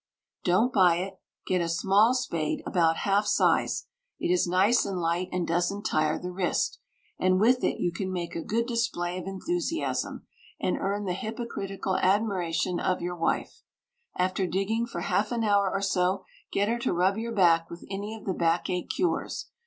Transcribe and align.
Don't 0.43 0.73
buy 0.73 0.95
it. 0.95 1.19
Get 1.45 1.61
a 1.61 1.69
small 1.69 2.15
spade, 2.15 2.63
about 2.65 2.97
half 3.05 3.27
size 3.27 3.85
it 4.19 4.31
is 4.33 4.47
nice 4.47 4.83
and 4.83 4.99
light 4.99 5.29
and 5.31 5.47
doesn't 5.47 5.83
tire 5.85 6.17
the 6.17 6.31
wrist, 6.31 6.79
and 7.19 7.39
with 7.39 7.63
it 7.63 7.79
you 7.79 7.91
can 7.91 8.11
make 8.11 8.35
a 8.35 8.41
good 8.41 8.65
display 8.65 9.19
of 9.19 9.27
enthusiasm, 9.27 10.25
and 10.59 10.79
earn 10.79 11.05
the 11.05 11.13
hypocritical 11.13 11.97
admiration 11.97 12.79
of 12.79 12.99
your 13.03 13.15
wife. 13.15 13.61
After 14.15 14.47
digging 14.47 14.87
for 14.87 15.01
half 15.01 15.31
an 15.31 15.43
hour 15.43 15.69
or 15.71 15.81
so, 15.83 16.25
get 16.51 16.67
her 16.67 16.79
to 16.79 16.93
rub 16.93 17.17
your 17.19 17.31
back 17.31 17.69
with 17.69 17.85
any 17.91 18.15
of 18.15 18.25
the 18.25 18.33
backache 18.33 18.89
cures. 18.89 19.49